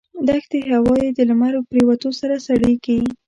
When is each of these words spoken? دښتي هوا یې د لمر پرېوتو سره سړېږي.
دښتي 0.27 0.59
هوا 0.71 0.95
یې 1.03 1.09
د 1.17 1.19
لمر 1.29 1.53
پرېوتو 1.69 2.09
سره 2.19 2.35
سړېږي. 2.47 2.99